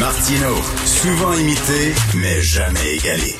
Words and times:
Martino, 0.00 0.56
souvent 0.84 1.32
imité, 1.34 1.94
mais 2.16 2.40
jamais 2.40 2.96
égalé. 2.96 3.34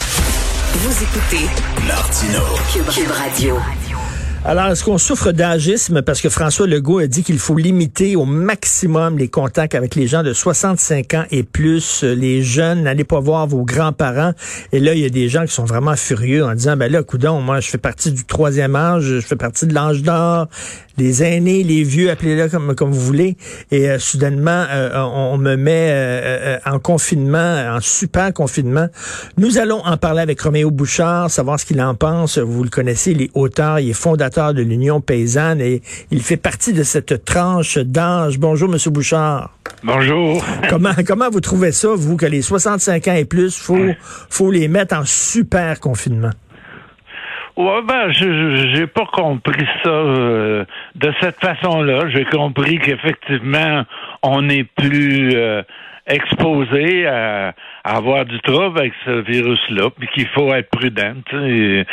Vous 0.74 1.02
écoutez 1.02 1.46
Martino, 1.86 2.40
Cube, 2.72 2.86
Cube 2.86 3.10
Radio. 3.10 3.56
Alors, 4.46 4.66
est-ce 4.66 4.84
qu'on 4.84 4.98
souffre 4.98 5.32
d'agisme? 5.32 6.02
Parce 6.02 6.20
que 6.20 6.28
François 6.28 6.66
Legault 6.66 6.98
a 6.98 7.06
dit 7.06 7.22
qu'il 7.22 7.38
faut 7.38 7.56
limiter 7.56 8.14
au 8.14 8.26
maximum 8.26 9.16
les 9.16 9.28
contacts 9.28 9.74
avec 9.74 9.94
les 9.94 10.06
gens 10.06 10.22
de 10.22 10.34
65 10.34 11.14
ans 11.14 11.24
et 11.30 11.44
plus, 11.44 12.04
les 12.04 12.42
jeunes, 12.42 12.82
n'allez 12.82 13.04
pas 13.04 13.20
voir 13.20 13.46
vos 13.46 13.64
grands-parents. 13.64 14.32
Et 14.72 14.80
là, 14.80 14.92
il 14.92 15.00
y 15.00 15.06
a 15.06 15.08
des 15.08 15.30
gens 15.30 15.46
qui 15.46 15.52
sont 15.52 15.64
vraiment 15.64 15.96
furieux 15.96 16.44
en 16.44 16.54
disant, 16.54 16.76
ben 16.76 16.92
là, 16.92 17.02
coudon, 17.02 17.40
moi, 17.40 17.60
je 17.60 17.70
fais 17.70 17.78
partie 17.78 18.12
du 18.12 18.26
troisième 18.26 18.76
âge, 18.76 19.04
je 19.04 19.20
fais 19.20 19.36
partie 19.36 19.66
de 19.66 19.72
l'âge 19.72 20.02
d'or, 20.02 20.48
les 20.96 21.22
aînés, 21.22 21.62
les 21.62 21.82
vieux, 21.82 22.10
appelez-le 22.10 22.48
comme, 22.48 22.74
comme 22.74 22.92
vous 22.92 23.00
voulez. 23.00 23.36
Et 23.70 23.90
euh, 23.90 23.98
soudainement, 23.98 24.64
euh, 24.70 24.90
on, 24.94 25.34
on, 25.34 25.38
me 25.38 25.56
met 25.56 25.88
euh, 25.90 26.58
en 26.66 26.78
confinement, 26.78 27.74
en 27.74 27.80
super 27.80 28.32
confinement. 28.32 28.86
Nous 29.36 29.58
allons 29.58 29.84
en 29.84 29.96
parler 29.96 30.20
avec 30.20 30.40
Roméo 30.40 30.70
Bouchard, 30.70 31.30
savoir 31.30 31.58
ce 31.58 31.66
qu'il 31.66 31.80
en 31.82 31.94
pense. 31.94 32.38
Vous 32.38 32.62
le 32.62 32.70
connaissez, 32.70 33.12
il 33.12 33.22
est 33.22 33.30
auteur, 33.34 33.80
il 33.80 33.90
est 33.90 33.94
fondateur 33.94 34.54
de 34.54 34.62
l'Union 34.62 35.00
paysanne 35.00 35.60
et 35.60 35.82
il 36.10 36.22
fait 36.22 36.36
partie 36.36 36.72
de 36.72 36.82
cette 36.82 37.24
tranche 37.24 37.78
d'âge. 37.78 38.38
Bonjour, 38.38 38.68
Monsieur 38.68 38.90
Bouchard. 38.90 39.50
Bonjour. 39.82 40.44
Comment, 40.70 40.92
comment 41.06 41.30
vous 41.30 41.40
trouvez 41.40 41.72
ça, 41.72 41.88
vous, 41.94 42.16
que 42.16 42.26
les 42.26 42.42
65 42.42 43.08
ans 43.08 43.14
et 43.14 43.24
plus, 43.24 43.56
faut, 43.56 43.78
faut 44.30 44.50
les 44.50 44.68
mettre 44.68 44.96
en 44.96 45.04
super 45.04 45.80
confinement? 45.80 46.30
Ouais, 47.56 47.82
ben, 47.86 48.10
je 48.10 48.72
j'ai 48.74 48.88
pas 48.88 49.06
compris 49.06 49.66
ça 49.84 49.88
euh, 49.88 50.64
de 50.96 51.12
cette 51.20 51.38
façon-là. 51.40 52.08
J'ai 52.08 52.24
compris 52.24 52.80
qu'effectivement, 52.80 53.84
on 54.22 54.42
n'est 54.42 54.64
plus 54.64 55.30
euh, 55.34 55.62
exposé 56.08 57.06
à, 57.06 57.54
à, 57.84 57.96
avoir 57.96 58.24
du 58.24 58.40
trouble 58.40 58.80
avec 58.80 58.92
ce 59.04 59.20
virus-là, 59.20 59.90
puis 59.96 60.08
qu'il 60.08 60.26
faut 60.28 60.52
être 60.52 60.68
prudent. 60.70 61.14
Euh, 61.32 61.84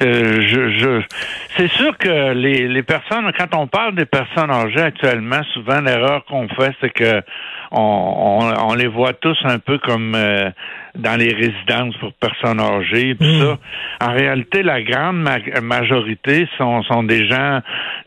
je, 0.00 0.78
je, 0.78 1.02
c'est 1.58 1.70
sûr 1.72 1.96
que 1.98 2.32
les, 2.32 2.66
les 2.66 2.82
personnes, 2.82 3.30
quand 3.38 3.54
on 3.54 3.66
parle 3.66 3.94
des 3.94 4.06
personnes 4.06 4.50
âgées 4.50 4.80
actuellement, 4.80 5.42
souvent 5.52 5.82
l'erreur 5.82 6.24
qu'on 6.24 6.48
fait, 6.48 6.74
c'est 6.80 6.90
que 6.90 7.22
on, 7.72 8.40
on, 8.40 8.70
on, 8.70 8.74
les 8.74 8.86
voit 8.86 9.14
tous 9.14 9.38
un 9.44 9.58
peu 9.58 9.78
comme 9.78 10.14
euh, 10.14 10.50
dans 10.94 11.18
les 11.18 11.32
résidences 11.32 11.96
pour 11.96 12.12
personnes 12.12 12.60
âgées, 12.60 13.16
tout 13.18 13.40
ça. 13.40 13.58
En 14.00 14.12
réalité, 14.12 14.62
la 14.62 14.82
grande 14.82 15.16
ma 15.16 15.38
majorité 15.62 16.46
sont, 16.58 16.82
sont 16.82 17.02
des 17.02 17.26
gens 17.28 17.60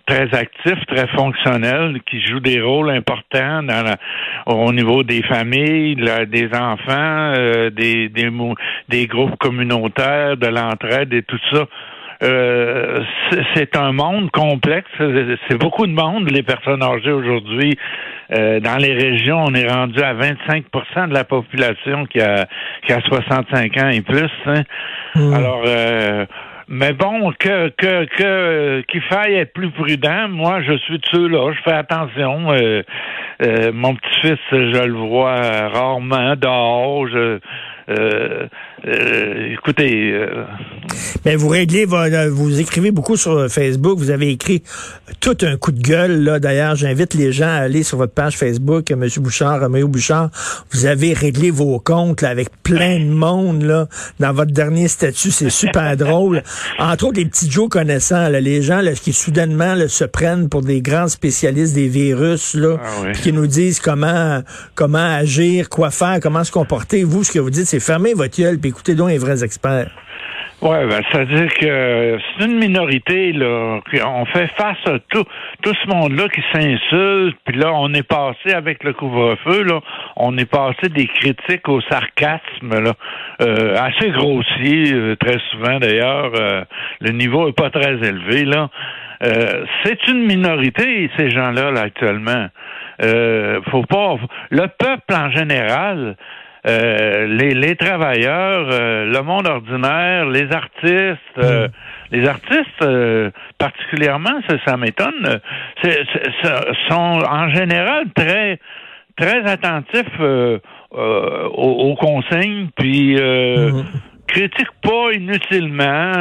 très 0.06 0.34
actifs, 0.34 0.86
très 0.88 1.08
fonctionnels, 1.08 2.00
qui 2.10 2.22
jouent 2.22 2.40
des 2.40 2.62
rôles 2.62 2.92
importants 2.92 3.64
dans 3.64 3.84
la, 3.84 3.96
au 4.46 4.72
niveau 4.72 5.04
des 5.04 5.24
familles, 5.24 5.96
la, 5.96 6.26
des 6.26 6.48
enfants, 6.54 7.34
euh, 7.36 7.70
des, 7.72 8.10
des, 8.10 8.30
des 8.90 9.08
groupes 9.08 9.38
communautaires, 9.40 10.38
de 10.38 10.48
l'entraide 10.48 11.14
et 11.14 11.24
tout 11.24 11.40
ça. 11.52 11.66
Euh, 12.26 13.02
c'est 13.56 13.76
un 13.76 13.92
monde 13.92 14.32
complexe. 14.32 14.90
C'est 14.98 15.58
beaucoup 15.58 15.86
de 15.86 15.94
monde, 15.94 16.30
les 16.32 16.44
personnes 16.44 16.84
âgées 16.84 17.12
aujourd'hui. 17.12 17.78
Euh, 18.34 18.60
dans 18.60 18.78
les 18.78 18.94
régions, 18.94 19.44
on 19.48 19.54
est 19.54 19.68
rendu 19.68 20.02
à 20.02 20.14
25% 20.16 21.10
de 21.10 21.14
la 21.14 21.24
population 21.24 22.06
qui 22.06 22.20
a, 22.20 22.48
qui 22.86 22.94
a 22.94 23.00
65 23.02 23.78
ans 23.78 23.90
et 23.90 24.02
plus. 24.02 24.32
Hein. 24.48 24.64
Mmh. 25.16 25.34
Alors, 25.34 25.62
euh, 25.66 26.26
mais 26.68 26.94
bon, 26.94 27.32
que 27.38 27.70
que 27.70 28.06
que 28.06 28.82
qu'il 28.88 29.02
faille 29.04 29.36
être 29.36 29.54
plus 29.54 29.70
prudent. 29.70 30.28
Moi, 30.30 30.62
je 30.64 30.76
suis 30.80 30.98
de 30.98 31.06
ceux-là. 31.12 31.54
Je 31.54 31.62
fais 31.62 31.76
attention. 31.76 32.52
Euh, 32.52 32.82
euh, 33.44 33.72
mon 33.74 33.96
petit-fils, 33.96 34.40
je 34.52 34.84
le 34.84 34.94
vois 34.94 35.36
rarement 35.70 36.36
dehors. 36.36 37.08
Je, 37.08 37.40
euh, 37.88 38.48
euh, 38.88 39.54
écoutez. 39.54 40.12
Euh... 40.14 40.44
Mais 41.24 41.36
vous 41.36 41.50
réglez, 41.50 41.86
vous 41.86 42.60
écrivez 42.60 42.92
beaucoup 42.92 43.18
sur 43.18 43.50
Facebook. 43.50 43.98
Vous 43.98 44.10
avez 44.10 44.30
écrit 44.30 44.64
tout 45.20 45.38
un 45.42 45.58
coup 45.58 45.72
de 45.72 45.82
gueule. 45.82 46.24
Là, 46.24 46.40
d'ailleurs, 46.40 46.76
j'invite 46.76 47.14
les 47.14 47.32
gens 47.32 47.48
à 47.48 47.62
aller 47.62 47.84
sur 47.84 47.98
votre 47.98 48.14
page 48.14 48.38
Facebook, 48.38 48.90
M. 48.92 49.08
Bouchard, 49.18 49.60
Roméo 49.60 49.88
Bouchard. 49.88 50.30
Vous 50.72 50.86
avez 50.86 51.14
réglé 51.14 51.52
vos 51.52 51.80
comptes 51.80 52.22
là, 52.22 52.30
avec 52.30 52.50
plein 52.64 53.00
de 53.00 53.10
monde 53.10 53.64
là 53.64 53.88
dans 54.20 54.34
votre 54.34 54.52
dernier 54.52 54.88
statut. 54.88 55.32
C'est 55.32 55.50
super 55.50 55.96
drôle. 55.98 56.44
Entre 56.80 57.06
autres, 57.06 57.18
les 57.18 57.26
petits 57.26 57.50
Joe 57.50 57.70
connaissants, 57.70 58.30
là, 58.30 58.40
les 58.40 58.62
gens 58.62 58.82
là, 58.82 58.94
qui 58.94 59.14
soudainement 59.14 59.76
là, 59.76 59.88
se 59.88 60.06
prennent 60.06 60.50
pour 60.50 60.62
des 60.62 60.82
grands 60.82 61.08
spécialistes 61.08 61.76
des 61.76 61.88
virus, 61.88 62.56
là, 62.56 62.78
ah 62.80 62.88
oui. 63.04 63.12
qui 63.14 63.32
nous 63.32 63.48
disent 63.48 63.80
comment 63.80 64.42
comment 64.74 64.98
agir, 65.16 65.70
quoi 65.70 65.92
faire, 65.92 66.20
comment 66.22 66.44
se 66.44 66.52
comporter. 66.52 67.04
Vous, 67.04 67.24
ce 67.24 67.32
que 67.32 67.40
vous 67.40 67.50
dites, 67.50 67.75
fermez 67.80 68.14
votre 68.14 68.38
gueule 68.38 68.60
puis 68.60 68.70
écoutez 68.70 68.96
donc 68.96 69.10
les 69.10 69.18
vrais 69.18 69.44
experts. 69.44 69.92
Oui, 70.62 70.78
ben, 70.90 71.02
c'est-à-dire 71.12 71.54
que 71.54 72.18
c'est 72.18 72.46
une 72.46 72.58
minorité, 72.58 73.34
là. 73.34 73.82
On 74.06 74.26
fait 74.26 74.48
face 74.56 74.78
à 74.86 75.00
tout, 75.10 75.26
tout 75.62 75.74
ce 75.84 75.88
monde-là 75.90 76.30
qui 76.30 76.42
s'insulte, 76.54 77.38
puis 77.46 77.58
là, 77.58 77.74
on 77.74 77.94
est 77.94 78.08
passé 78.08 78.54
avec 78.54 78.84
le 78.84 78.94
couvre-feu, 78.94 79.64
là, 79.64 79.82
on 80.16 80.38
est 80.38 80.50
passé 80.50 80.88
des 80.90 81.08
critiques 81.08 81.68
au 81.68 81.82
sarcasme, 81.82 82.72
là, 82.72 82.94
euh, 83.42 83.76
assez 83.76 84.12
grossier, 84.12 84.94
euh, 84.94 85.16
très 85.18 85.40
souvent 85.52 85.78
d'ailleurs. 85.78 86.32
Euh, 86.36 86.64
le 87.02 87.12
niveau 87.12 87.50
est 87.50 87.56
pas 87.56 87.70
très 87.70 87.96
élevé, 87.96 88.46
là. 88.46 88.70
Euh, 89.24 89.66
c'est 89.84 90.08
une 90.08 90.26
minorité, 90.26 91.12
ces 91.18 91.32
gens-là, 91.32 91.72
là, 91.72 91.82
actuellement. 91.82 92.48
faut 93.72 93.84
pas. 93.84 94.16
Le 94.52 94.68
peuple 94.68 95.14
en 95.14 95.30
général, 95.32 96.16
euh, 96.68 97.28
les, 97.28 97.54
les, 97.54 97.76
travailleurs, 97.76 98.68
euh, 98.72 99.06
le 99.06 99.22
monde 99.22 99.48
ordinaire, 99.48 100.26
les 100.26 100.52
artistes, 100.52 101.20
euh, 101.38 101.68
les 102.12 102.28
artistes 102.28 102.86
particulièrement, 103.60 104.40
ça, 104.50 104.56
ça 104.66 104.78
m'étonne, 104.78 105.40
sont 106.90 107.22
en 107.30 107.50
général 107.50 108.06
très 108.16 108.60
très 109.16 109.46
attentifs 109.50 110.20
aux, 110.20 110.60
aux, 110.92 111.96
consignes, 111.96 112.68
puis 112.76 113.16
mmh. 113.16 113.86
critiquent 114.28 114.82
pas 114.82 115.12
inutilement, 115.14 116.12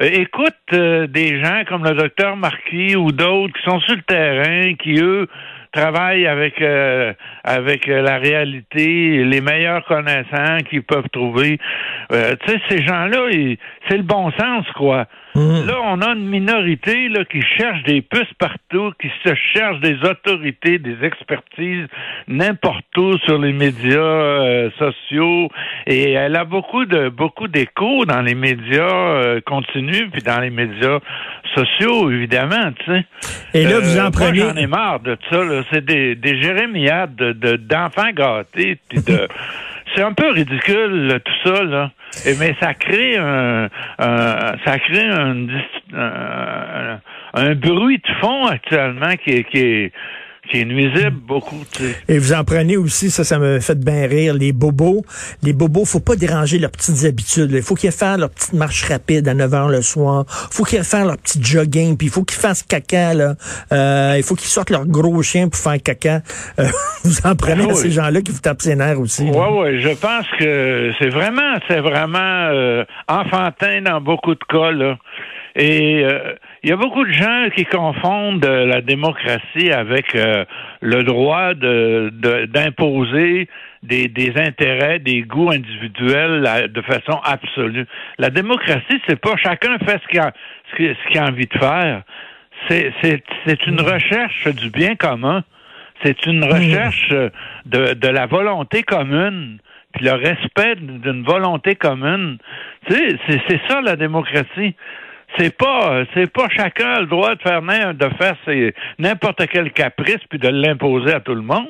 écoutent 0.00 0.72
des 0.72 1.42
gens 1.42 1.62
comme 1.68 1.84
le 1.84 1.94
docteur 1.94 2.36
Marquis 2.36 2.96
ou 2.96 3.12
d'autres 3.12 3.52
qui 3.52 3.62
sont 3.70 3.80
sur 3.80 3.96
le 3.96 4.02
terrain, 4.02 4.74
qui 4.74 5.00
eux 5.00 5.26
travaillent 5.76 6.26
avec 6.26 6.60
euh, 6.62 7.12
avec 7.44 7.86
la 7.86 8.18
réalité, 8.18 9.24
les 9.24 9.40
meilleurs 9.40 9.84
connaissants 9.84 10.58
qu'ils 10.68 10.82
peuvent 10.82 11.08
trouver. 11.12 11.58
Euh, 12.12 12.34
tu 12.44 12.52
sais, 12.52 12.60
ces 12.68 12.82
gens-là, 12.82 13.28
c'est 13.88 13.96
le 13.96 14.02
bon 14.02 14.30
sens, 14.32 14.64
quoi. 14.74 15.06
Mmh. 15.36 15.66
Là, 15.66 15.80
on 15.84 16.00
a 16.00 16.14
une 16.14 16.26
minorité 16.26 17.10
là, 17.10 17.26
qui 17.26 17.42
cherche 17.42 17.82
des 17.82 18.00
puces 18.00 18.32
partout, 18.38 18.92
qui 18.98 19.10
se 19.22 19.34
cherche 19.52 19.78
des 19.80 19.98
autorités, 20.02 20.78
des 20.78 20.96
expertises 21.04 21.86
n'importe 22.26 22.96
où 22.96 23.18
sur 23.18 23.38
les 23.38 23.52
médias 23.52 23.98
euh, 23.98 24.70
sociaux. 24.78 25.50
Et 25.86 26.12
elle 26.12 26.36
a 26.36 26.46
beaucoup 26.46 26.86
de 26.86 27.10
beaucoup 27.10 27.48
d'écho 27.48 28.06
dans 28.06 28.22
les 28.22 28.34
médias 28.34 28.88
euh, 28.88 29.40
continus, 29.44 30.04
puis 30.10 30.22
dans 30.22 30.40
les 30.40 30.48
médias 30.48 31.00
sociaux, 31.54 32.10
évidemment, 32.10 32.72
tu 32.72 32.86
sais. 32.86 33.04
Et 33.52 33.64
là, 33.64 33.80
vous 33.80 33.98
en 33.98 34.10
prenez... 34.10 34.38
J'en 34.38 34.56
ai 34.56 34.66
marre 34.66 35.00
de 35.00 35.18
ça. 35.30 35.42
C'est 35.70 35.84
des, 35.84 36.14
des 36.14 36.40
jérémiades 36.40 37.14
d'enfants 37.14 38.08
de, 38.08 38.12
gâtés, 38.12 38.78
puis 38.88 39.02
de... 39.02 39.28
c'est 39.94 40.02
un 40.02 40.12
peu 40.12 40.30
ridicule 40.30 41.20
tout 41.24 41.48
ça 41.48 41.62
là. 41.62 41.90
Et, 42.24 42.34
mais 42.38 42.54
ça 42.60 42.74
crée 42.74 43.16
un, 43.16 43.68
un 43.98 44.54
ça 44.64 44.78
crée 44.78 45.08
un, 45.08 45.46
un, 45.94 47.00
un, 47.34 47.54
bruit 47.54 47.98
de 47.98 48.14
fond 48.20 48.46
actuellement 48.46 49.14
qui 49.22 49.30
est 49.30 49.44
qui 49.44 49.58
est 49.58 49.92
qui 50.50 50.60
est 50.60 50.64
nuisible 50.64 51.10
beaucoup. 51.26 51.64
tu 51.72 51.82
sais. 51.84 51.96
Et 52.08 52.18
vous 52.18 52.32
en 52.32 52.44
prenez 52.44 52.76
aussi, 52.76 53.10
ça, 53.10 53.24
ça 53.24 53.38
me 53.38 53.60
fait 53.60 53.78
bien 53.78 54.06
rire, 54.06 54.34
les 54.34 54.52
bobos. 54.52 55.04
Les 55.42 55.52
bobos, 55.52 55.84
faut 55.84 56.00
pas 56.00 56.16
déranger 56.16 56.58
leurs 56.58 56.70
petites 56.70 57.04
habitudes. 57.04 57.50
Il 57.52 57.62
faut 57.62 57.74
qu'ils 57.74 57.92
fassent 57.92 58.18
leur 58.18 58.30
petite 58.30 58.52
marche 58.52 58.84
rapide 58.84 59.26
à 59.28 59.34
9 59.34 59.50
h 59.50 59.70
le 59.70 59.82
soir. 59.82 60.24
faut 60.28 60.64
qu'ils 60.64 60.84
fassent 60.84 61.06
leur 61.06 61.18
petit 61.18 61.42
jogging, 61.42 61.96
puis 61.96 62.06
il 62.08 62.10
faut 62.10 62.24
qu'ils 62.24 62.38
fassent 62.40 62.62
caca, 62.62 63.14
là. 63.14 63.34
Euh, 63.72 64.14
il 64.16 64.22
faut 64.22 64.34
qu'ils 64.34 64.48
sortent 64.48 64.70
leur 64.70 64.86
gros 64.86 65.22
chien 65.22 65.48
pour 65.48 65.60
faire 65.60 65.82
caca. 65.82 66.20
Euh, 66.58 66.66
vous 67.04 67.26
en 67.26 67.34
prenez 67.34 67.64
Ah 67.68 67.70
à 67.70 67.74
oui. 67.74 67.76
ces 67.76 67.90
gens-là 67.90 68.20
qui 68.22 68.32
vous 68.32 68.40
tapent 68.40 68.62
ses 68.62 68.76
nerfs 68.76 69.00
aussi. 69.00 69.24
là. 69.26 69.32
Ouais, 69.32 69.58
ouais, 69.60 69.80
je 69.80 69.88
pense 69.90 70.26
que 70.38 70.92
c'est 70.98 71.08
vraiment, 71.08 71.54
c'est 71.68 71.80
vraiment 71.80 72.18
euh, 72.52 72.84
enfantin 73.08 73.82
dans 73.82 74.00
beaucoup 74.00 74.34
de 74.34 74.44
cas 74.48 74.70
là. 74.70 74.98
Et 75.58 76.02
euh, 76.04 76.34
il 76.66 76.70
y 76.70 76.72
a 76.72 76.76
beaucoup 76.76 77.04
de 77.04 77.12
gens 77.12 77.46
qui 77.54 77.64
confondent 77.64 78.44
euh, 78.44 78.66
la 78.66 78.80
démocratie 78.80 79.70
avec 79.70 80.16
euh, 80.16 80.44
le 80.80 81.04
droit 81.04 81.54
de 81.54 82.10
de- 82.12 82.46
d'imposer 82.46 83.48
des, 83.84 84.08
des 84.08 84.32
intérêts, 84.36 84.98
des 84.98 85.22
goûts 85.22 85.52
individuels 85.52 86.40
là, 86.40 86.66
de 86.66 86.82
façon 86.82 87.20
absolue. 87.22 87.86
La 88.18 88.30
démocratie, 88.30 89.00
c'est 89.06 89.20
pas 89.20 89.36
chacun 89.36 89.78
fait 89.78 90.00
ce 90.02 90.08
qu'il 90.08 90.18
a, 90.18 90.32
ce 90.76 91.08
qu'il 91.08 91.18
a 91.20 91.24
envie 91.26 91.46
de 91.46 91.56
faire. 91.56 92.02
C'est 92.68 93.66
une 93.68 93.80
recherche 93.80 94.48
du 94.48 94.68
bien 94.70 94.96
commun. 94.96 95.44
C'est 96.02 96.26
une 96.26 96.42
recherche 96.44 97.10
euh, 97.12 97.30
de, 97.64 97.94
de 97.94 98.08
la 98.08 98.26
volonté 98.26 98.82
commune, 98.82 99.58
puis 99.94 100.04
le 100.04 100.12
respect 100.14 100.74
d'une 100.76 101.22
volonté 101.22 101.76
commune. 101.76 102.38
Tu 102.88 102.94
sais, 102.96 103.40
c'est 103.48 103.60
ça 103.68 103.80
la 103.82 103.94
démocratie. 103.94 104.74
C'est 105.38 105.50
pas, 105.54 106.04
c'est 106.14 106.30
pas 106.32 106.48
chacun 106.48 106.86
a 106.94 107.00
le 107.00 107.06
droit 107.06 107.34
de 107.34 107.40
faire 107.42 107.60
n'im- 107.60 107.92
de 107.92 108.08
faire 108.16 108.36
ses- 108.46 108.72
n'importe 108.98 109.42
quel 109.52 109.70
caprice 109.72 110.16
puis 110.30 110.38
de 110.38 110.48
l'imposer 110.48 111.12
à 111.12 111.20
tout 111.20 111.34
le 111.34 111.42
monde. 111.42 111.66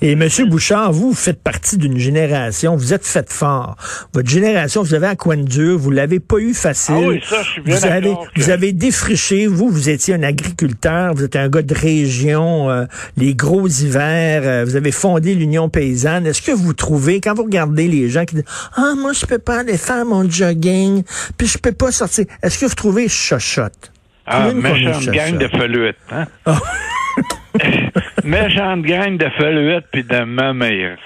Et 0.00 0.14
Monsieur 0.14 0.44
Bouchard, 0.46 0.92
vous, 0.92 1.12
faites 1.14 1.42
partie 1.42 1.78
d'une 1.78 1.98
génération, 1.98 2.76
vous 2.76 2.92
êtes 2.92 3.04
fait 3.06 3.28
fort. 3.32 3.76
Votre 4.14 4.28
génération, 4.28 4.82
vous 4.82 4.94
avez 4.94 5.06
à 5.08 5.16
coin 5.16 5.36
de 5.36 5.42
dur, 5.42 5.78
vous 5.78 5.90
l'avez 5.90 6.20
pas 6.20 6.36
eu 6.38 6.54
facile. 6.54 6.94
Ah 6.98 7.08
oui, 7.08 7.20
ça, 7.28 7.42
je 7.42 7.48
suis 7.50 7.60
bien 7.62 7.74
vous 7.76 7.84
avez, 7.86 8.10
que- 8.34 8.40
vous 8.40 8.50
avez 8.50 8.72
défriché, 8.72 9.46
vous, 9.48 9.68
vous 9.68 9.88
étiez 9.88 10.14
un 10.14 10.22
agriculteur, 10.22 11.14
vous 11.14 11.24
êtes 11.24 11.34
un 11.36 11.48
gars 11.48 11.62
de 11.62 11.74
région, 11.74 12.70
euh, 12.70 12.84
les 13.16 13.34
gros 13.34 13.66
hivers, 13.66 14.42
euh, 14.44 14.64
vous 14.64 14.76
avez 14.76 14.92
fondé 14.92 15.34
l'Union 15.34 15.68
paysanne. 15.68 16.26
Est-ce 16.26 16.42
que 16.42 16.52
vous 16.52 16.72
trouvez, 16.74 17.20
quand 17.20 17.34
vous 17.34 17.44
regardez 17.44 17.88
les 17.88 18.08
gens 18.08 18.24
qui 18.26 18.36
disent, 18.36 18.44
ah, 18.76 18.92
moi, 18.96 19.12
je 19.12 19.26
peux 19.26 19.38
pas 19.38 19.60
aller 19.60 19.78
faire 19.78 20.04
mon 20.04 20.28
jogging, 20.30 21.02
puis 21.38 21.48
je 21.48 21.58
peux 21.58 21.72
pas 21.72 21.90
sortir, 21.90 22.26
est-ce 22.42 22.58
que 22.60 22.66
vous 22.66 22.74
chochotte? 23.08 23.92
Ah, 24.26 24.48
qu'on 24.50 24.58
est 24.58 24.62
méchante 24.62 25.06
gang 25.06 25.38
de 25.38 25.48
feluettes, 25.48 25.96
hein? 26.10 26.26
méchante 28.24 28.82
gang 28.82 29.16
de 29.16 29.28
feluettes 29.30 29.86
puis 29.92 30.04
de 30.04 30.20
mamères. 30.24 30.96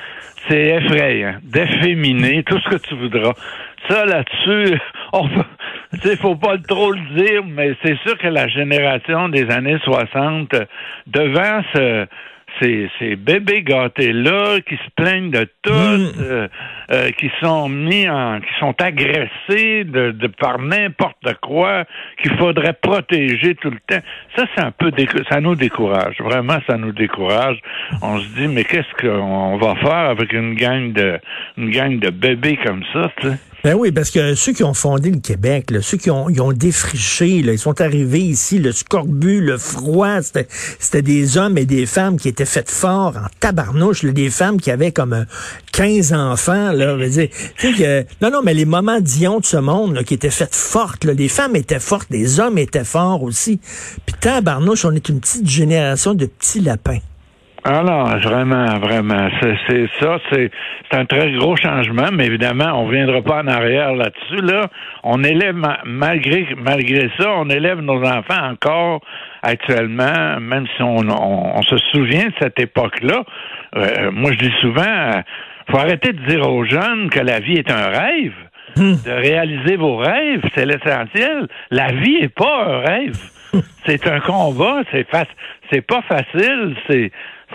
C'est 0.49 0.67
effrayant. 0.77 1.37
D'efféminé, 1.43 2.45
tout 2.45 2.59
ce 2.61 2.69
que 2.71 2.77
tu 2.77 2.95
voudras. 2.95 3.33
Ça, 3.89 4.05
là-dessus, 4.05 4.79
on 5.13 5.29
peut, 5.29 6.17
faut 6.21 6.37
pas 6.37 6.57
trop 6.59 6.93
le 6.93 7.01
dire, 7.17 7.43
mais 7.45 7.75
c'est 7.85 7.99
sûr 8.07 8.17
que 8.19 8.29
la 8.29 8.47
génération 8.49 9.29
des 9.29 9.51
années 9.51 9.79
60, 9.85 10.55
euh, 10.55 10.65
devant 11.09 11.63
ce, 11.75 12.07
ces, 12.61 12.89
ces 12.99 13.17
bébés 13.17 13.63
gâtés-là 13.63 14.61
qui 14.69 14.77
se 14.77 14.91
plaignent 14.97 15.31
de 15.31 15.49
tout, 15.63 15.73
Mm. 15.73 16.13
euh, 16.21 16.49
euh, 16.91 17.11
qui 17.13 17.31
sont 17.41 17.69
mis 17.69 18.09
en, 18.09 18.41
qui 18.41 18.53
sont 18.61 18.75
agressés 18.81 19.85
de, 19.85 20.13
de 20.13 20.27
par 20.27 20.59
n'importe 20.59 21.35
quoi, 21.43 21.85
qu'il 22.23 22.37
faudrait 22.37 22.75
protéger 22.75 23.55
tout 23.57 23.71
le 23.71 23.79
temps. 23.89 24.03
Ça, 24.37 24.45
c'est 24.55 24.63
un 24.63 24.71
peu, 24.71 24.93
ça 25.29 25.41
nous 25.41 25.55
décourage. 25.55 26.17
Vraiment, 26.21 26.59
ça 26.67 26.77
nous 26.77 26.93
décourage. 26.93 27.59
On 28.03 28.19
se 28.19 28.27
dit, 28.37 28.49
mais 28.49 28.65
qu'est-ce 28.65 28.95
qu'on 29.01 29.57
va 29.59 29.75
faire 29.77 30.11
avec 30.11 30.33
une 30.33 30.55
gang 30.55 30.93
de, 30.93 31.19
une 31.57 31.71
gang 31.71 31.99
de 31.99 32.11
bébés 32.11 32.59
comme 32.65 32.83
ça, 32.93 33.11
tu 33.21 33.29
sais? 33.29 33.37
Ben 33.67 33.75
oui, 33.75 33.91
parce 33.91 34.13
que 34.13 34.37
ceux 34.37 34.53
qui 34.53 34.63
ont 34.63 34.75
fondé 34.75 35.11
le 35.11 35.19
Québec, 35.19 35.73
là, 35.73 35.83
ceux 35.83 35.97
qui 35.97 36.09
ont, 36.09 36.29
ils 36.29 36.41
ont 36.41 36.53
défriché, 36.53 37.43
là, 37.43 37.53
ils 37.53 37.59
sont 37.59 37.81
arrivés 37.81 38.21
ici, 38.21 38.61
le 38.61 38.71
scorbut, 38.71 39.41
le 39.41 39.59
froid, 39.59 40.21
c'était 40.23 41.03
des 41.03 41.37
hommes 41.37 41.59
et 41.59 41.65
des 41.65 41.85
femmes 41.85 42.17
qui 42.17 42.29
étaient 42.29 42.45
faits 42.45 42.71
forts 42.71 43.17
en 43.17 43.27
tabarnouche, 43.41 44.05
là, 44.05 44.13
des 44.13 44.31
femmes 44.31 44.61
qui 44.61 44.71
avaient 44.71 44.93
comme 44.93 45.15
euh, 45.15 45.25
15 45.73 46.13
enfants, 46.13 46.71
là, 46.77 46.95
veux 46.95 47.09
dire, 47.09 47.29
que, 47.59 48.03
non, 48.23 48.31
non, 48.31 48.43
mais 48.45 48.55
les 48.55 48.65
moments 48.65 49.01
Dion 49.01 49.41
de 49.41 49.45
ce 49.45 49.57
monde, 49.57 49.95
là, 49.95 50.05
qui 50.05 50.15
étaient 50.15 50.31
faites 50.31 50.55
fortes, 50.55 51.05
là, 51.05 51.13
les 51.13 51.29
femmes 51.29 51.57
étaient 51.57 51.81
fortes, 51.81 52.09
les 52.11 52.41
hommes 52.41 52.59
étaient 52.59 52.85
forts 52.85 53.23
aussi. 53.23 53.61
Puis 54.07 54.17
tabarnouche, 54.21 54.85
on 54.85 54.93
est 54.93 55.09
une 55.09 55.21
petite 55.21 55.49
génération 55.49 56.15
de 56.15 56.27
petits 56.27 56.61
lapins. 56.61 57.01
Ah 57.69 57.83
non, 57.83 58.05
vraiment, 58.19 58.79
vraiment. 58.79 59.29
C'est, 59.41 59.89
ça, 59.99 60.19
c'est, 60.31 60.53
un 60.93 61.05
très 61.05 61.33
gros 61.33 61.57
changement, 61.57 62.11
mais 62.13 62.27
évidemment, 62.27 62.81
on 62.81 62.89
viendra 62.89 63.21
pas 63.23 63.43
en 63.43 63.49
arrière 63.49 63.93
là-dessus. 63.93 64.41
Là, 64.41 64.69
on 65.03 65.25
élève 65.25 65.57
ma- 65.57 65.81
malgré 65.85 66.47
malgré 66.57 67.11
ça, 67.19 67.29
on 67.37 67.51
élève 67.51 67.81
nos 67.81 68.01
enfants 68.05 68.51
encore 68.53 69.01
actuellement, 69.43 70.39
même 70.41 70.67
si 70.77 70.83
on, 70.83 71.09
on, 71.09 71.63
se 71.63 71.77
souvient 71.91 72.27
de 72.27 72.35
cette 72.41 72.61
époque-là. 72.61 73.25
Euh, 73.75 74.13
moi, 74.13 74.31
je 74.31 74.39
dis 74.47 74.55
souvent, 74.61 75.23
faut 75.71 75.79
arrêter 75.79 76.13
de 76.13 76.23
dire 76.27 76.49
aux 76.49 76.65
jeunes 76.65 77.11
que 77.11 77.21
la 77.21 77.41
vie 77.41 77.55
est 77.57 77.71
un 77.71 77.89
rêve. 77.89 78.35
De 78.77 79.11
réaliser 79.11 79.77
vos 79.77 79.97
rêves, 79.97 80.43
c'est 80.55 80.67
l'essentiel. 80.67 81.49
La 81.71 81.93
vie 81.93 82.17
est 82.21 82.29
pas 82.35 82.65
un 82.67 82.81
rêve. 82.81 83.17
C'est 83.87 84.07
un 84.09 84.19
combat, 84.21 84.83
c'est 84.91 85.07
c'est 85.73 85.81
pas 85.81 86.03
facile, 86.03 86.75
c'est 86.89 87.11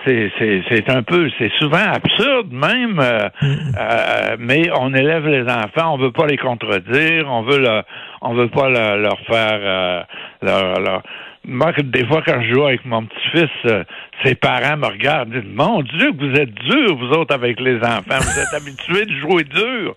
c'est 0.06 0.32
c'est 0.40 0.64
c'est 0.70 0.90
un 0.90 1.04
peu 1.04 1.30
c'est 1.38 1.52
souvent 1.60 1.86
absurde 1.94 2.52
même 2.52 2.98
euh, 3.00 3.30
euh, 3.44 4.38
mais 4.40 4.70
on 4.80 4.94
élève 4.94 5.28
les 5.28 5.44
enfants 5.44 5.94
on 5.94 5.98
veut 5.98 6.14
pas 6.14 6.26
les 6.28 6.38
contredire 6.38 7.26
on 7.28 7.42
veut 7.44 7.60
le, 7.60 7.82
on 8.22 8.34
veut 8.34 8.48
pas 8.48 8.70
le- 8.70 9.02
leur 9.02 9.20
faire 9.28 9.60
euh, 9.62 10.02
leur, 10.42 10.80
leur- 10.80 11.04
moi 11.48 11.72
des 11.84 12.06
fois 12.06 12.22
quand 12.26 12.42
je 12.42 12.54
joue 12.54 12.66
avec 12.66 12.86
mon 12.86 13.04
petit-fils 13.06 13.50
euh, 13.66 13.84
ses 14.24 14.36
parents 14.36 14.78
me 14.78 14.86
regardent 14.88 15.34
et 15.36 15.42
disent 15.42 15.52
mon 15.56 15.82
Dieu 15.82 16.12
que 16.14 16.18
vous 16.30 16.36
êtes 16.40 16.54
durs 16.54 16.96
vous 16.98 17.10
autres 17.18 17.34
avec 17.34 17.60
les 17.60 17.78
enfants 17.78 18.20
vous 18.20 18.40
êtes 18.40 18.54
habitués 18.56 19.06
de 19.06 19.14
jouer 19.20 19.44
dur 19.44 19.96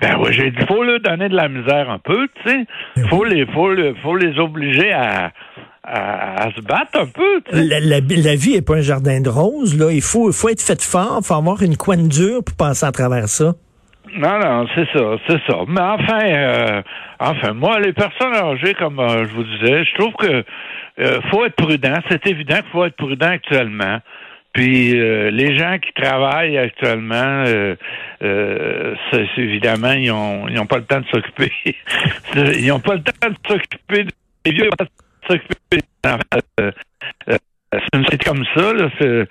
ben 0.00 0.16
oui 0.20 0.32
j'ai 0.32 0.50
dit 0.50 0.64
faut 0.68 0.82
leur 0.84 1.00
donner 1.00 1.28
de 1.28 1.34
la 1.36 1.48
misère 1.48 1.90
un 1.90 1.98
peu 1.98 2.28
tu 2.44 2.48
sais 2.50 2.64
faut 3.08 3.24
les 3.24 3.44
faut 3.46 3.70
le- 3.70 3.94
faut 4.02 4.16
les 4.16 4.38
obliger 4.38 4.92
à 4.92 5.32
à, 5.86 6.44
à 6.46 6.50
se 6.54 6.62
battre 6.62 6.98
un 6.98 7.06
peu. 7.06 7.42
La, 7.52 7.78
la- 7.78 8.00
la 8.00 8.34
vie 8.36 8.54
est 8.54 8.66
pas 8.66 8.76
un 8.76 8.80
jardin 8.80 9.20
de 9.20 9.28
roses, 9.28 9.78
là. 9.78 9.92
Il 9.92 10.00
faut, 10.00 10.30
il 10.30 10.32
faut 10.32 10.48
être 10.48 10.62
fait 10.62 10.80
fort, 10.82 11.18
il 11.20 11.26
faut 11.26 11.34
avoir 11.34 11.62
une 11.62 11.76
coine 11.76 12.08
dure 12.08 12.42
pour 12.42 12.56
passer 12.56 12.86
à 12.86 12.90
travers 12.90 13.28
ça. 13.28 13.52
Non, 14.16 14.38
non, 14.38 14.66
c'est 14.74 14.86
ça, 14.92 15.16
c'est 15.26 15.40
ça. 15.48 15.58
Mais 15.66 15.80
enfin, 15.80 16.20
euh, 16.24 16.82
enfin, 17.18 17.52
moi, 17.52 17.80
les 17.80 17.92
personnes 17.92 18.34
âgées, 18.34 18.74
comme 18.74 19.00
euh, 19.00 19.24
je 19.24 19.34
vous 19.34 19.42
disais, 19.44 19.84
je 19.84 19.94
trouve 19.94 20.12
que 20.14 20.44
euh, 21.00 21.20
faut 21.30 21.44
être 21.44 21.56
prudent. 21.56 21.94
C'est 22.08 22.24
évident 22.28 22.56
qu'il 22.56 22.70
faut 22.70 22.84
être 22.84 22.96
prudent 22.96 23.30
actuellement. 23.30 23.98
Puis 24.52 24.96
euh, 25.00 25.30
les 25.32 25.58
gens 25.58 25.78
qui 25.78 25.92
travaillent 26.00 26.56
actuellement, 26.58 27.44
euh, 27.48 27.74
c'est 29.10 29.26
évidemment, 29.36 29.92
ils 29.92 30.12
ont, 30.12 30.46
ils 30.48 30.60
ont 30.60 30.66
pas 30.66 30.78
le 30.78 30.84
temps 30.84 31.00
de 31.00 31.06
s'occuper. 31.06 31.50
ils 32.36 32.70
ont 32.70 32.78
pas 32.78 32.94
le 32.94 33.02
temps 33.02 33.30
de 33.30 33.48
s'occuper 33.48 34.06
des 34.44 34.52
vieux, 34.52 34.70
pas 34.78 34.84
de 34.84 34.90
s'occuper 35.28 35.56
des 35.72 36.10
enfants. 36.10 36.22
C'est- 36.58 38.24
comme 38.24 38.44
ça, 38.54 38.72
là. 38.72 38.88
C'est 39.00 39.26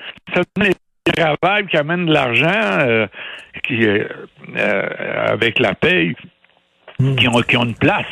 qui 1.69 1.77
amènent 1.77 2.05
de 2.05 2.13
l'argent, 2.13 2.79
euh, 2.81 3.07
qui 3.63 3.85
euh, 3.85 4.07
avec 4.55 5.59
la 5.59 5.73
paye, 5.73 6.15
qui 7.17 7.27
ont 7.27 7.41
qui 7.41 7.57
ont 7.57 7.65
une 7.65 7.75
place. 7.75 8.05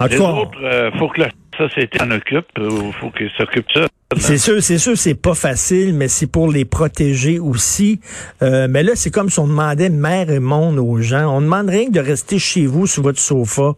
En 0.00 0.06
Les 0.06 0.16
tout 0.16 0.22
cas, 0.22 0.30
autres, 0.30 0.58
euh, 0.62 0.90
faut 0.98 1.08
que 1.08 1.20
la 1.20 1.28
société 1.56 2.02
en 2.02 2.10
occupe, 2.10 2.46
il 2.58 2.92
faut 3.00 3.10
qu'ils 3.10 3.30
s'occupent 3.36 3.68
de 3.74 3.82
ça. 3.82 3.88
C'est 4.16 4.38
sûr, 4.38 4.62
c'est 4.62 4.78
sûr, 4.78 4.96
c'est 4.96 5.14
pas 5.14 5.34
facile, 5.34 5.94
mais 5.94 6.08
c'est 6.08 6.26
pour 6.26 6.50
les 6.50 6.64
protéger 6.64 7.38
aussi. 7.38 8.00
Euh, 8.42 8.66
mais 8.68 8.82
là, 8.82 8.92
c'est 8.94 9.10
comme 9.10 9.28
si 9.28 9.38
on 9.40 9.46
demandait 9.48 9.88
mer 9.88 10.30
et 10.30 10.40
monde 10.40 10.78
aux 10.78 11.00
gens. 11.00 11.36
On 11.36 11.40
demande 11.40 11.68
rien 11.68 11.86
que 11.86 11.92
de 11.92 12.00
rester 12.00 12.38
chez 12.38 12.66
vous 12.66 12.86
sur 12.86 13.02
votre 13.02 13.18
sofa. 13.18 13.72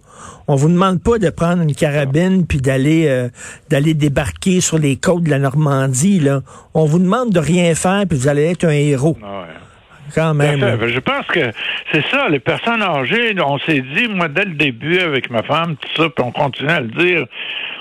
On 0.48 0.54
vous 0.54 0.68
demande 0.68 1.02
pas 1.02 1.18
de 1.18 1.30
prendre 1.30 1.62
une 1.62 1.74
carabine 1.74 2.46
puis 2.46 2.58
d'aller 2.58 3.06
euh, 3.08 3.28
d'aller 3.70 3.94
débarquer 3.94 4.60
sur 4.60 4.78
les 4.78 4.96
côtes 4.96 5.22
de 5.22 5.30
la 5.30 5.38
Normandie. 5.38 6.20
Là, 6.20 6.42
on 6.74 6.84
vous 6.86 6.98
demande 6.98 7.30
de 7.30 7.40
rien 7.40 7.74
faire 7.74 8.04
puis 8.08 8.18
vous 8.18 8.28
allez 8.28 8.44
être 8.44 8.64
un 8.64 8.70
héros 8.70 9.16
Ah 9.22 9.42
ouais. 9.42 9.46
Quand 10.14 10.34
même. 10.34 10.60
fait. 10.60 10.88
Je 10.88 11.00
pense 11.00 11.26
que 11.26 11.50
c'est 11.92 12.04
ça, 12.10 12.28
les 12.28 12.40
personnes 12.40 12.82
âgées, 12.82 13.34
on 13.44 13.58
s'est 13.58 13.82
dit, 13.94 14.08
moi, 14.08 14.28
dès 14.28 14.44
le 14.44 14.54
début, 14.54 14.98
avec 14.98 15.30
ma 15.30 15.42
femme, 15.42 15.76
tout 15.76 16.02
ça, 16.02 16.08
puis 16.08 16.24
on 16.24 16.32
continue 16.32 16.70
à 16.70 16.80
le 16.80 16.88
dire, 16.88 17.26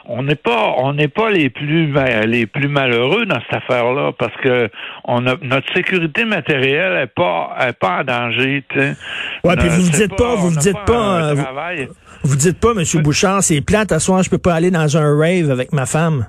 on 0.07 0.21
n'est 0.23 0.35
pas 0.35 0.75
on 0.77 0.93
n'est 0.93 1.07
pas 1.07 1.31
les 1.31 1.49
plus 1.49 1.91
les 2.27 2.45
plus 2.45 2.67
malheureux 2.67 3.25
dans 3.25 3.39
cette 3.41 3.63
affaire-là, 3.63 4.11
parce 4.17 4.35
que 4.43 4.69
on 5.05 5.25
a 5.27 5.35
notre 5.41 5.71
sécurité 5.73 6.25
matérielle 6.25 6.97
est 7.03 7.07
pas 7.13 7.55
est 7.61 7.73
pas 7.73 8.01
en 8.01 8.03
danger, 8.03 8.63
tu 8.69 8.79
sais. 8.79 8.95
Ouais, 9.43 9.55
puis 9.55 9.67
Euh, 9.67 9.71
vous 9.71 9.81
c'est 9.91 10.07
dites 10.07 10.15
pas, 10.15 10.35
vous 10.35 10.51
n'a 10.51 10.59
dites 10.61 10.77
pas, 10.85 11.23
euh, 11.29 11.33
vous- 11.33 11.43
travail. 11.43 11.87
Vous 12.23 12.35
dites 12.35 12.59
pas, 12.59 12.73
Monsieur 12.73 13.01
Bouchard, 13.01 13.43
c'est 13.43 13.61
plate, 13.61 13.91
à 13.91 13.99
soir, 13.99 14.23
je 14.23 14.29
peux 14.29 14.37
pas 14.39 14.53
aller 14.55 14.71
dans 14.71 14.97
un 14.97 15.17
rave 15.17 15.49
avec 15.51 15.73
ma 15.73 15.85
femme. 15.85 16.25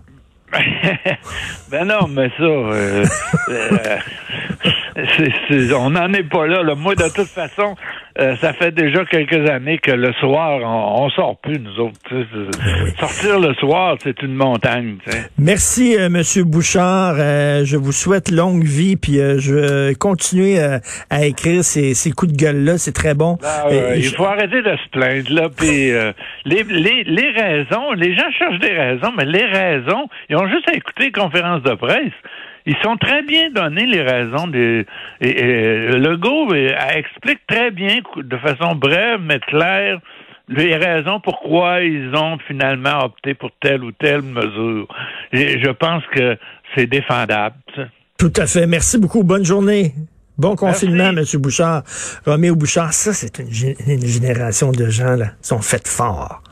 ben 1.71 1.85
non, 1.85 2.07
mais 2.09 2.31
ça, 2.37 2.43
euh, 2.45 3.05
euh, 3.49 3.99
on 5.77 5.91
n'en 5.91 6.13
est 6.13 6.29
pas 6.29 6.47
là, 6.47 6.63
là. 6.63 6.75
Moi, 6.75 6.95
de 6.95 7.09
toute 7.13 7.29
façon, 7.29 7.77
euh, 8.19 8.37
ça 8.37 8.53
fait 8.53 8.71
déjà 8.73 9.05
quelques 9.05 9.49
années 9.51 9.79
que 9.79 9.91
le 9.91 10.13
soir, 10.15 10.59
on, 10.63 11.05
on 11.05 11.11
sort 11.11 11.37
plus, 11.39 11.59
nous 11.59 11.79
autres. 11.81 11.99
Ben 12.11 12.27
Sortir 12.99 13.39
le 13.41 13.55
soir, 13.55 13.97
c'est 14.03 14.23
une 14.23 14.35
montagne. 14.35 14.97
Merci, 15.39 15.97
euh, 15.99 16.09
Monsieur 16.09 16.45
Bouchard. 16.45 17.15
Euh, 17.19 17.65
je 17.65 17.77
vous 17.77 17.93
souhaite 17.93 18.31
longue 18.31 18.65
vie, 18.65 18.97
puis 18.97 19.21
euh, 19.21 19.39
je 19.39 19.55
vais 19.89 19.95
continuer 19.95 20.59
euh, 20.59 20.79
à 21.11 21.25
écrire 21.27 21.63
ces, 21.65 21.95
ces 21.95 22.11
coups 22.13 22.33
de 22.33 22.37
gueule-là. 22.37 22.79
C'est 22.79 22.93
très 22.95 23.15
bon. 23.15 23.39
Ouais, 23.69 23.99
il 23.99 24.03
je- 24.05 24.15
faut 24.15 24.25
arrêter 24.25 24.63
de 24.63 24.77
se 24.77 24.89
plaindre, 24.91 25.33
là. 25.33 25.49
Puis 25.55 25.91
euh, 25.93 26.13
les, 26.45 26.63
les, 26.65 27.05
les 27.05 27.31
raisons, 27.31 27.93
les 27.93 28.15
gens 28.17 28.31
cherchent 28.39 28.61
des 28.61 28.73
raisons, 28.73 29.13
mais 29.17 29.25
les 29.25 29.45
raisons, 29.45 30.09
ils 30.31 30.37
ont 30.37 30.49
juste 30.49 30.69
à 30.71 30.75
écouter 30.75 31.05
les 31.05 31.13
conférences 31.13 31.63
de 31.63 31.75
presse. 31.75 32.13
Ils 32.67 32.77
sont 32.83 32.97
très 32.97 33.23
bien 33.23 33.51
donnés, 33.51 33.87
les 33.87 34.03
raisons 34.03 34.49
des. 34.49 34.85
Et, 35.21 35.29
et, 35.29 35.89
Legault 35.93 36.53
euh, 36.53 36.73
explique 36.95 37.41
très 37.47 37.71
bien, 37.71 38.01
de 38.17 38.37
façon 38.39 38.75
brève, 38.75 39.21
mais 39.23 39.39
claire, 39.39 40.01
les 40.49 40.75
raisons 40.77 41.21
pourquoi 41.21 41.83
ils 41.83 42.15
ont 42.15 42.39
finalement 42.47 43.05
opté 43.05 43.35
pour 43.35 43.51
telle 43.61 43.85
ou 43.85 43.93
telle 43.93 44.23
mesure. 44.23 44.89
Et 45.33 45.61
je 45.63 45.71
pense 45.71 46.03
que 46.13 46.37
c'est 46.75 46.87
défendable. 46.87 47.57
Tout 48.19 48.33
à 48.37 48.47
fait. 48.47 48.67
Merci 48.67 48.99
beaucoup. 48.99 49.23
Bonne 49.23 49.45
journée. 49.45 49.95
Bon 50.37 50.57
confinement. 50.57 51.13
Monsieur 51.13 51.39
Bouchard. 51.39 51.83
Roméo 52.27 52.57
Bouchard, 52.57 52.93
ça, 52.93 53.13
c'est 53.13 53.39
une, 53.39 53.75
une 53.87 54.07
génération 54.07 54.73
de 54.73 54.89
gens, 54.89 55.17
là, 55.17 55.27
qui 55.41 55.49
sont 55.49 55.63
faites 55.63 55.89
forts. 55.89 56.43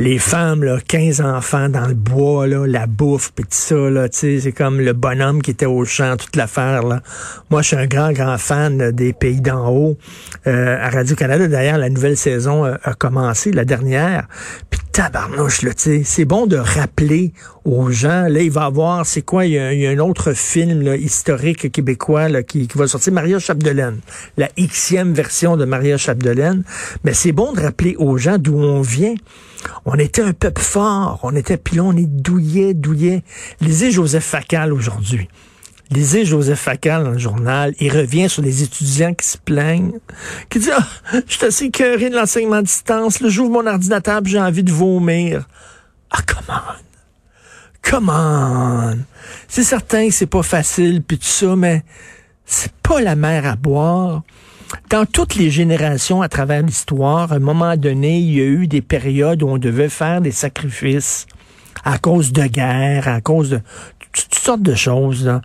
Les 0.00 0.18
femmes, 0.18 0.64
là, 0.64 0.78
15 0.80 1.20
enfants 1.20 1.68
dans 1.68 1.86
le 1.86 1.92
bois, 1.92 2.46
là, 2.46 2.66
la 2.66 2.86
bouffe, 2.86 3.32
puis 3.34 3.44
tout 3.44 3.50
ça, 3.50 3.74
là, 3.74 4.08
c'est 4.10 4.50
comme 4.56 4.80
le 4.80 4.94
bonhomme 4.94 5.42
qui 5.42 5.50
était 5.50 5.66
au 5.66 5.84
champ, 5.84 6.16
toute 6.16 6.36
l'affaire, 6.36 6.82
là. 6.84 7.02
Moi, 7.50 7.60
je 7.60 7.66
suis 7.66 7.76
un 7.76 7.84
grand, 7.84 8.10
grand 8.12 8.38
fan 8.38 8.92
des 8.92 9.12
pays 9.12 9.42
d'en 9.42 9.68
haut. 9.68 9.98
Euh, 10.46 10.78
à 10.80 10.88
Radio-Canada, 10.88 11.48
d'ailleurs, 11.48 11.76
la 11.76 11.90
nouvelle 11.90 12.16
saison 12.16 12.64
euh, 12.64 12.76
a 12.82 12.94
commencé, 12.94 13.52
la 13.52 13.66
dernière. 13.66 14.26
Puis 14.70 14.80
tabarnouche, 14.90 15.60
là, 15.60 15.72
c'est 15.76 16.24
bon 16.24 16.46
de 16.46 16.56
rappeler 16.56 17.34
aux 17.64 17.90
gens, 17.90 18.26
là, 18.28 18.40
il 18.40 18.50
va 18.50 18.64
avoir, 18.64 19.04
c'est 19.04 19.22
quoi, 19.22 19.46
il 19.46 19.52
y, 19.52 19.86
a, 19.86 19.90
un 19.90 19.98
autre 19.98 20.32
film 20.32 20.94
historique 20.94 21.70
québécois 21.70 22.42
qui, 22.42 22.68
va 22.74 22.86
sortir, 22.86 23.12
Maria 23.12 23.38
Chapdelaine, 23.38 24.00
la 24.36 24.48
Xème 24.56 25.12
version 25.12 25.56
de 25.56 25.64
Maria 25.64 25.98
Chapdelaine. 25.98 26.64
Mais 27.04 27.12
c'est 27.12 27.32
bon 27.32 27.52
de 27.52 27.60
rappeler 27.60 27.96
aux 27.98 28.16
gens 28.16 28.38
d'où 28.38 28.56
on 28.56 28.80
vient. 28.80 29.14
On 29.84 29.94
était 29.96 30.22
un 30.22 30.32
peuple 30.32 30.62
fort, 30.62 31.20
on 31.22 31.36
était, 31.36 31.58
puis 31.58 31.76
là, 31.76 31.84
on 31.84 31.96
est 31.96 32.06
douillet, 32.06 32.72
douillet. 32.72 33.22
Lisez 33.60 33.90
Joseph 33.90 34.24
Facal 34.24 34.72
aujourd'hui. 34.72 35.28
Lisez 35.90 36.24
Joseph 36.24 36.60
Facal 36.60 37.04
dans 37.04 37.10
le 37.10 37.18
journal, 37.18 37.74
il 37.80 37.92
revient 37.92 38.28
sur 38.28 38.42
les 38.42 38.62
étudiants 38.62 39.12
qui 39.12 39.26
se 39.26 39.36
plaignent, 39.36 39.98
qui 40.48 40.60
disent 40.60 40.72
Ah, 40.72 40.86
je 41.26 41.34
suis 41.34 41.44
assez 41.44 41.64
écœuré 41.64 42.10
de 42.10 42.14
l'enseignement 42.14 42.56
à 42.56 42.62
distance, 42.62 43.20
là, 43.20 43.28
j'ouvre 43.28 43.50
mon 43.50 43.66
ordinateur 43.66 44.22
j'ai 44.24 44.38
envie 44.38 44.62
de 44.62 44.70
vomir. 44.70 45.48
Ah, 46.12 46.22
come 46.26 46.44
on! 46.48 46.89
Come! 47.90 49.04
C'est 49.48 49.64
certain 49.64 50.06
que 50.06 50.14
c'est 50.14 50.26
pas 50.26 50.44
facile 50.44 51.02
puis 51.02 51.18
tout 51.18 51.24
ça, 51.24 51.56
mais 51.56 51.82
c'est 52.46 52.70
pas 52.70 53.00
la 53.00 53.16
mer 53.16 53.44
à 53.44 53.56
boire. 53.56 54.22
Dans 54.90 55.06
toutes 55.06 55.34
les 55.34 55.50
générations 55.50 56.22
à 56.22 56.28
travers 56.28 56.62
l'histoire, 56.62 57.32
à 57.32 57.36
un 57.36 57.40
moment 57.40 57.76
donné, 57.76 58.20
il 58.20 58.32
y 58.32 58.40
a 58.40 58.44
eu 58.44 58.68
des 58.68 58.80
périodes 58.80 59.42
où 59.42 59.48
on 59.48 59.58
devait 59.58 59.88
faire 59.88 60.20
des 60.20 60.30
sacrifices 60.30 61.26
à 61.82 61.98
cause 61.98 62.32
de 62.32 62.44
guerre, 62.44 63.08
à 63.08 63.20
cause 63.20 63.50
de 63.50 63.60
toutes 64.12 64.36
sortes 64.36 64.62
de 64.62 64.76
choses. 64.76 65.26
Là. 65.26 65.42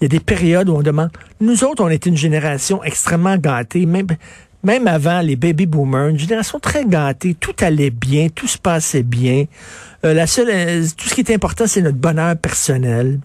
Il 0.00 0.04
y 0.04 0.06
a 0.06 0.08
des 0.10 0.20
périodes 0.20 0.68
où 0.68 0.76
on 0.76 0.82
demande. 0.82 1.10
Nous 1.40 1.64
autres, 1.64 1.82
on 1.82 1.88
était 1.88 2.08
une 2.08 2.16
génération 2.16 2.84
extrêmement 2.84 3.36
gâtée, 3.36 3.84
même, 3.84 4.06
même 4.62 4.86
avant 4.86 5.20
les 5.20 5.36
baby 5.36 5.66
boomers, 5.66 6.08
une 6.08 6.18
génération 6.18 6.58
très 6.58 6.84
gâtée. 6.84 7.34
Tout 7.34 7.54
allait 7.60 7.90
bien, 7.90 8.28
tout 8.28 8.46
se 8.46 8.58
passait 8.58 9.02
bien. 9.02 9.46
Euh, 10.04 10.14
la 10.14 10.26
seule, 10.26 10.48
euh, 10.50 10.86
tout 10.96 11.08
ce 11.08 11.14
qui 11.14 11.20
est 11.20 11.32
important, 11.32 11.66
c'est 11.66 11.82
notre 11.82 11.98
bonheur 11.98 12.36
personnel. 12.36 13.20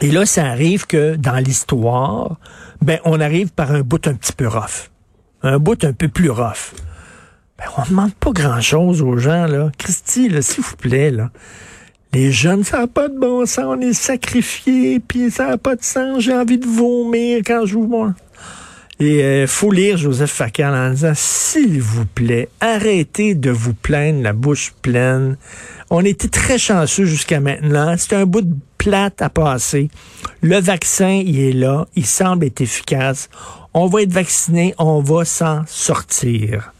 Et 0.00 0.10
là, 0.10 0.24
ça 0.24 0.46
arrive 0.46 0.86
que 0.86 1.16
dans 1.16 1.36
l'histoire, 1.36 2.38
ben, 2.80 2.98
on 3.04 3.20
arrive 3.20 3.50
par 3.52 3.72
un 3.72 3.82
bout 3.82 4.06
un 4.06 4.14
petit 4.14 4.32
peu 4.32 4.48
rough. 4.48 4.90
Un 5.42 5.58
bout 5.58 5.82
un 5.84 5.92
peu 5.92 6.08
plus 6.08 6.30
rough. 6.30 6.72
Ben, 7.58 7.66
on 7.76 7.82
demande 7.88 8.14
pas 8.14 8.30
grand-chose 8.30 9.02
aux 9.02 9.18
gens, 9.18 9.46
là. 9.46 9.70
Christy, 9.76 10.28
là, 10.28 10.40
s'il 10.40 10.64
vous 10.64 10.76
plaît, 10.76 11.10
là. 11.10 11.30
Les 12.12 12.32
jeunes, 12.32 12.64
ça 12.64 12.78
n'a 12.78 12.86
pas 12.88 13.08
de 13.08 13.16
bon 13.16 13.46
sens, 13.46 13.64
on 13.66 13.80
est 13.80 13.92
sacrifiés, 13.92 14.98
puis 14.98 15.30
ça 15.30 15.48
n'a 15.48 15.58
pas 15.58 15.76
de 15.76 15.84
sens, 15.84 16.24
j'ai 16.24 16.34
envie 16.34 16.58
de 16.58 16.66
vomir 16.66 17.42
quand 17.46 17.66
je 17.66 17.74
vous 17.74 17.86
vois. 17.86 18.14
Et 19.00 19.24
euh, 19.24 19.46
faut 19.46 19.72
lire 19.72 19.96
Joseph 19.96 20.30
Facal 20.30 20.74
en 20.74 20.90
disant, 20.90 21.12
s'il 21.14 21.80
vous 21.80 22.04
plaît, 22.04 22.50
arrêtez 22.60 23.34
de 23.34 23.50
vous 23.50 23.72
plaindre 23.72 24.22
la 24.22 24.34
bouche 24.34 24.74
pleine. 24.82 25.38
On 25.88 26.04
était 26.04 26.28
très 26.28 26.58
chanceux 26.58 27.06
jusqu'à 27.06 27.40
maintenant. 27.40 27.94
C'est 27.96 28.14
un 28.14 28.26
bout 28.26 28.42
de 28.42 28.54
plate 28.76 29.22
à 29.22 29.30
passer. 29.30 29.88
Le 30.42 30.60
vaccin, 30.60 31.22
il 31.24 31.40
est 31.40 31.52
là. 31.52 31.86
Il 31.96 32.04
semble 32.04 32.44
être 32.44 32.60
efficace. 32.60 33.30
On 33.72 33.86
va 33.86 34.02
être 34.02 34.12
vacciné. 34.12 34.74
On 34.76 35.00
va 35.00 35.24
s'en 35.24 35.62
sortir. 35.66 36.74